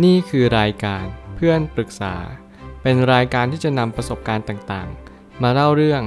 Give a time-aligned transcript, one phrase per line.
[0.00, 1.04] นี่คือรายการ
[1.36, 2.14] เพื่อนปรึกษา
[2.82, 6.02] เป็นรายการที่จะนำประสบการณ์ต่างๆ มาเล่าเรื่อง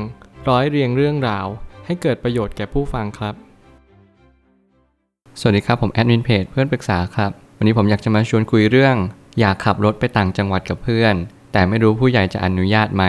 [0.50, 1.48] ร้อยเรียงเรื่องราว
[1.85, 3.35] ให้เกิดประโยชน์แก่ผู้ฟังครับ
[5.40, 8.95] สวัสดีครับผมแอดมินเพจเพื่อนปรึกษาครับ วันนี้ผมอยากจะมาชวนคุยเรื่อง
[9.40, 11.16] อยากขับรถไปต่างจังหวัดกับเพื่อน
[11.52, 13.04] แต่ไม่รู้ผู้ใหญ่จะอนุญาตไหม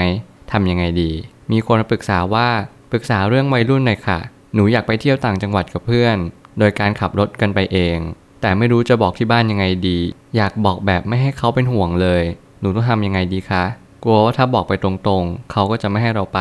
[0.53, 1.13] ทำยังไงดี
[1.53, 2.49] มีคนมาปรึกษาว่า
[2.91, 4.19] ปรึกษาเรื่องวัยรุ่นหน่อยค่ะ
[4.55, 6.17] หนูอยากไปเที่ยวต่างจังหวัดกับเพื่อน
[6.59, 7.99] โดยการขับรถกันไปเอง
[8.47, 9.99] แต่ไม่รู้จะบอกที่บ้านยังไงดี
[10.37, 12.23] อยากบอกแบบไม่ให้เขาเป็นห่วงเลย
[12.61, 13.65] หนูต้องทำยังไงดีคะ
[14.05, 16.41] กลัวว่าถ้าบอกไปตรงๆ เขาก็จะไม่ให้เราไป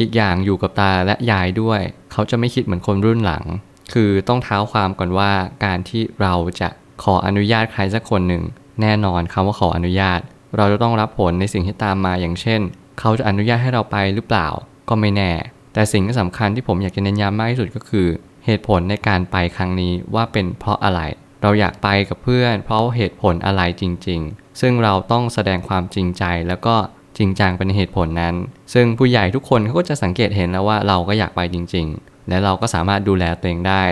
[0.00, 1.80] อีกอย่างอยู่กับตาและยายด้วย
[2.12, 3.44] เขาจะไม่คิดเหมือนคนรุ่นหลัง
[3.92, 5.32] คือต้องเท้าความก่อนว่า
[5.64, 6.68] การที่เราจะ
[7.02, 8.42] ขออนุญาตใครสักคนหนึ่ง
[8.80, 10.20] แน่นอนคำว่าขออนุญาต
[10.56, 12.60] เราจะต้องรับผลในสิ่งที่ตามมาอย่างเช่น
[13.00, 14.48] เขาจะอนุญาตให้เราไปหรือเปล่า
[14.88, 15.32] ก็ไม่แน่
[15.72, 18.08] แต่สิ่งที่สำคัญที่ผมอยากจะเน้นย้ำมากที่สุดก็คือ
[18.46, 21.00] เหตุผลในการไปครั้งนี้ว่าเป็นเพราะอะไร
[21.42, 26.74] เราอยากไปกับเพื่อน เพราะเหตุผลอะไรจริง ๆ ซึ่งเราต้องแสดงความจริงใจแล้วก็
[27.18, 28.34] จริงจังเป็นเหตุผลนั้น
[28.74, 33.84] ซึ่งผู้ใหญ่ทุกคนเขาก็จะสังเกตเห็นแล้วว่าเราก็อยากไปจริง ๆ และเราก็สามารถดูแลตัวเองได้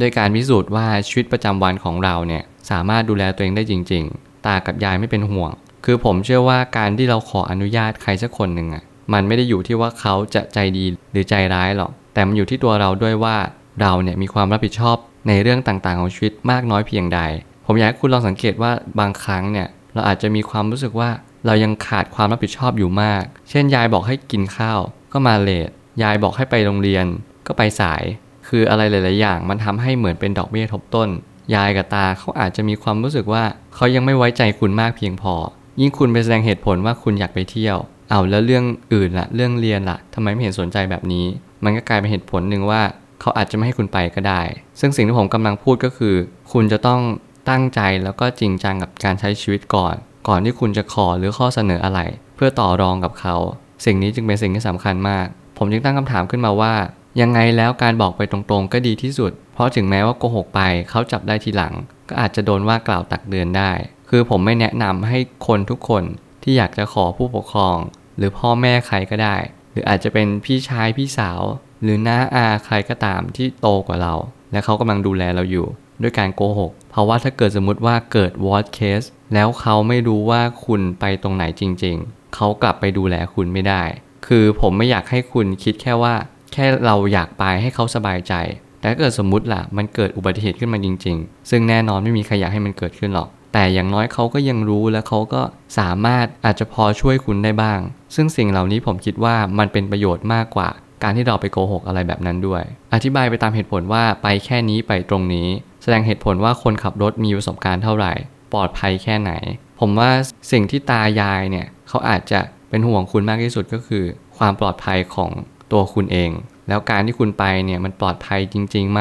[0.00, 5.50] ด้วยการพิสูจน์ว่าชีวิตประจำวันของเราเนี่ยสามารถดูแลตัวเองได้จริง ๆ ตากับยายไม่เป็นห่วง
[5.84, 13.36] คือผมเชื่อว่าการที่เราขออนุญาตใครสักคนหนึ่งอะ มันไม่ได้อยู่ที่ว่าเขาจะใจดีหรือใจร้ายหรอก แต่มันอยู่ที่ตัวเราด้วยว่า
[13.80, 14.96] เราเนี่ยมีความรับผิดชอบ
[15.28, 17.20] ในเรื่องต่างๆของชีวิตมากน้อยเพียงใด
[17.66, 21.10] ผมอยากให้คุณลองสังเกตว่าบางครั้งเนี่ยเราอาจจะมีความรู้สึกว่า
[21.46, 24.80] เรายังขาดความรับผิดชอบอยู่มาก เช่น ยายบอกให้กินข้าว
[25.12, 25.70] ก็มาเลท
[26.02, 27.06] ยายบอกให้ไปโรงเรียน
[27.46, 28.02] ก็ไปสาย
[28.48, 31.08] คืออะไรหลาย ๆ อย่างมันทำให้เหมือนเป็นดอกเบี้ยทบต้น
[31.54, 35.34] ยายกับตาเขาอาจจะมีความรู้สึกว่าเขายังไม่ไว้ใจคุณมากเพียงพอ
[35.80, 37.76] ยิ่งคุณไปแสดงเหตุผลว่าคุณอยากไปเที่ยว
[38.10, 41.26] เอาแล้วเรื่องอื่นละเรื่องเรียนละทำไมไม่เห็นสนใจแบบนี้
[41.64, 42.82] มันก็กลายเป็นเหตุผลหนึ่งว่า
[43.20, 44.42] เขาอาจจะไม่ให้คุณไปก็ได้
[44.80, 46.14] ซึ่งสิ่งที่ผมกำลังพูดก็คือ
[46.52, 47.00] คุณจะต้อง
[47.48, 49.94] ตั้งใจแล้วก็จริงจังกับการใช้ชีวิตก่อน
[50.28, 52.00] ก่อนที่คุณจะขอหรือข้อเสนออะไร
[52.36, 53.36] เพื่อต่อรองกับเขา
[53.84, 55.26] สิ่งนี้จึงเป็นสิ่งที่สำคัญมาก
[55.58, 56.74] ผมจึงตั้งคำถามขึ้นมาว่า
[57.20, 60.60] ยังไงแล้วการบอกไปตรงๆก็ดีที่สุด เพราะถึงแม้ว่าโกหกไป
[60.90, 61.74] เขาจับได้ทีหลัง
[62.08, 63.72] ก็อาจจะโดนว่ากล่าวตักเตือนได้
[64.10, 66.04] คือผมไม่แนะนำให้คนทุกคน
[66.42, 67.76] ที่อยากจะขอผู้ปกครอง
[68.16, 69.36] หรือพ่อแม่ใครก็ได้
[69.70, 71.40] หรืออาจจะเป็นพี่ชายพี่สาว
[71.82, 74.14] หรือน้าอาใครก็ตามที่โตกว่าเรา
[74.52, 75.66] และเขากำลังดูแลเราอยู่
[76.02, 83.82] ด้วยการโกหก เพราะว่าถ้าเกิดสมมติว่าเกิด worst case แล้วเขาไม่รู้ว่าคุณไปตรงไหนจริง ๆ เขากลับไปดูแลคุณไม่ได้
[84.26, 86.14] คือผมไม่อยากให้คุณคิดแค่ว่า
[86.52, 88.34] แค่เราอยากไปให้เขาสบายใจ
[88.80, 95.42] แต่เกิดสมมติล่ะ มันเกิดอุบัติเหตุขึ้นมาจริง ๆ ซึ่งแน่นอนไม่มีใครอยากให้มันเกิดขึ้นหรอกแต่อย่างน้อยเขาก็ยังรู้และเขาก็
[95.78, 97.80] สามารถอาจจะพอช่วยคุณได้บ้าง
[98.14, 100.68] ซึ่งสิ่งเหล่านี้ผมคิดว่ามันเป็นประโยชน์มากกว่า
[101.02, 102.62] การที่เราไปโกหกอะไรแบบนั้นด้วย
[102.94, 105.48] อธิบายไปตามเหตุผลว่าไปแค่นี้ไปตรงนี้
[105.82, 108.12] แสดงเหตุผลว่าคนขับรถมีประสบการณ์เท่าไหร่
[108.52, 109.32] ปลอดภัยแค่ไหน
[109.80, 110.10] ผมว่า
[110.52, 114.04] สิ่งที่ตายายเนี่ยเขาอาจจะเป็นห่วงคุณมากที่สุดก็คือ
[114.38, 115.30] ความปลอดภัยของ
[115.72, 116.30] ตัวคุณเอง
[116.68, 119.00] แล้วการที่คุณไปเนี่ยมันปลอดภัยจริงๆไหม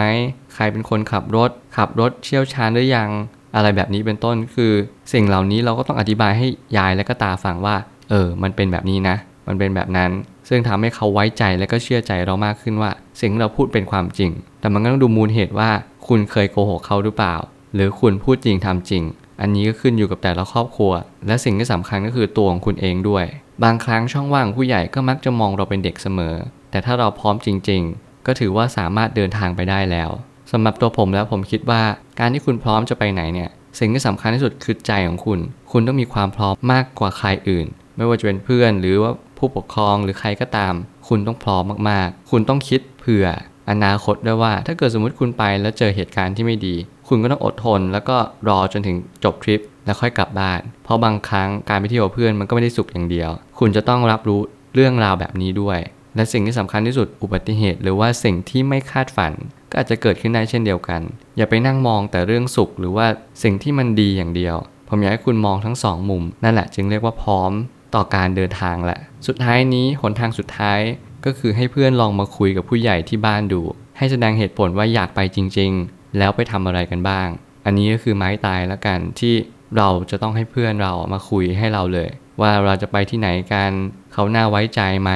[0.54, 3.10] ใครเป็นคนขับรถ ขับรถเชี่ยวชาญหรือยัง
[3.56, 4.74] อะไรแบบนี้เป็นต้นคือ
[5.14, 6.48] สิ่งเหล่านี้เราก็ต้องอธิบายให้
[6.78, 7.76] ยายและก็ตาฟังว่า
[8.10, 9.16] เออ มันเป็นแบบนี้นะ
[9.48, 10.12] มันเป็นแบบนั้น
[10.50, 15.70] ซึ่งทำให้เขาไว้ใจและก็เชื่อใจเรามากขึ้นว่า สิ่งที่เราพูดเป็นความจริง แต่มันก็ต้องดูมูลเหตุว่า
[16.08, 17.36] คุณเคยโกหกเขาหรือเปล่า
[17.74, 19.04] หรือคุณพูดจริงทำจริง
[19.42, 20.92] อันนี้ก็ขึ้นอยู่กับแต่ละครอบครัว
[21.28, 23.26] และสิ่งที่สำคัญก็คือตัวของคุณเองด้วย
[23.64, 26.36] บางครั้งช่องว่างผู้ใหญ่ก็มักจะมองเราเป็นเด็กเสมอ
[26.72, 30.10] แต่ถ้าเราพร้อมจริง ๆ ก็ถือว่าสามารถเดินทางไปได้แล้ว
[30.52, 31.84] สำหรับตัวผมแล้วผมคิดว่า
[32.20, 35.40] การที่คุณพร้อมจะไปไหนเนี่ยสิ่งที่สำคัญที่สุดคือใจของคุณ
[35.72, 37.68] คุณต้องมีความพร้อมมากกว่าใครอื่น
[37.98, 40.74] ไม่ว่าจะเป็นเพื่อนหรือว่า ผู้ปกครองหรือใครก็ตาม
[41.08, 43.28] คุณต้องพร้อมมากๆ คุณต้องคิดเผื่อ
[43.70, 46.76] อนาคตด้วยว่า ถ้าเกิดสมมติคุณไปแล้วเจอเหตุการณ์ที่ไม่ดี
[47.08, 53.30] คุณก็ต้องอดทน แล้วก็รอจนถึงจบทริป แล้วค่อยกลับบ้าน เพราะบางครั้งการไปเที่ยวเพื่อนมันก็ไม่ได้สุขอย่างเดียว
[53.60, 54.40] คุณจะต้องรับรู้
[54.74, 55.80] เรื่องราวแบบนี้ด้วย
[56.16, 59.34] และสิ่งที่สำคัญที่สุดอุบัติเหตุ หรือว่าสิ่งที่ไม่คาดฝัน
[59.70, 61.02] ก็อาจจะเกิดขึ้นได้เช่นเดียวกัน
[61.38, 63.08] อย่าไปนั่งมองแต่เรื่องสุขหรือว่า
[63.44, 64.56] สิ่งที่มันดีอย่างเดียว
[64.90, 67.52] ผมอยากให้คุณมองทั้งสองมุมนั่นแหละจึงเรียกว่าพร้อม
[67.96, 70.80] ต่อการเดินทางแหละ สุดท้ายนี้หนทางสุดท้าย
[71.26, 73.62] ก็คือให้เพื่อนลองมาคุยกับผู้ใหญ่ที่บ้านดู
[73.98, 77.28] ให้แสดงเหตุผลว่าอยากไปจริง ๆ แล้วไปทำอะไรกันบ้าง
[77.66, 79.34] อันนี้ก็คือไม้ตายแล้วกันที่
[79.78, 82.10] เราจะต้องให้เพื่อนเรามาคุยให้เราเลย
[82.42, 83.72] ว่าเราจะไปที่ไหนกัน
[84.14, 85.12] เขาน่าไว้ใจไหม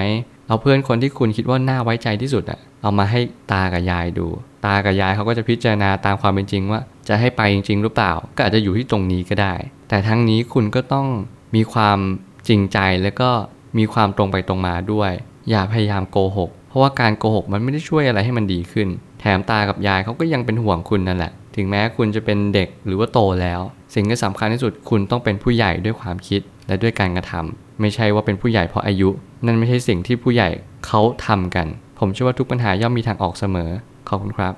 [0.48, 3.20] เอาเพื่อนคนที่คุณคิดว่าน่าไว้ใจที่สุดอะเอามาให้
[3.52, 4.28] ตากับยายดู
[4.66, 9.54] ตากับยายเขาก็จะพิจารณาตามความเป็นจริงว่า จะให้ไปจริง ๆ หรือเปล่า ก็อาจจะอยู่ที่ตรงนี้ก็ได้
[9.90, 11.08] แต่ทั้งนี้คุณก็ต้อง
[11.56, 12.00] มีความ
[12.48, 13.30] จริงใจแล้วก็
[13.78, 15.12] มีความตรงไปตรงมาด้วย
[15.50, 18.88] อย่าพยายามโกหก เพราะว่าการโกหกมันไม่ได้ช่วยอะไรให้มันดีขึ้น
[19.20, 23.62] แถมตากับยายเขาก็ยังเป็นห่วงคุณนั่นแหละ ถึงแม้คุณจะเป็นเด็กหรือว่าโตแล้ว
[23.96, 29.10] สิ่งที่สำคัญที่สุดคุณต้องเป็นผู้ใหญ่ด้วยความคิดและด้วยการกระทำไม่ใช่ว่าเป็นผู้ใหญ่เพราะอายุ
[29.46, 30.50] นั่นไม่ใช่สิ่งที่ผู้ใหญ่
[30.86, 31.68] เขาทำกัน
[32.00, 33.72] ผมเชื่อว่าทุกปัญหาย่อมมีทางออกเสมอ
[34.10, 34.54] ขอบคุณครับ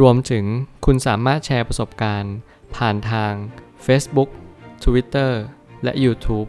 [0.00, 0.44] รวมถึง
[0.84, 2.34] คุณสามารถแชร์ประสบการณ์
[2.76, 3.32] ผ่านทาง
[3.86, 4.30] Facebook
[4.84, 5.32] Twitter
[5.84, 6.48] และ YouTube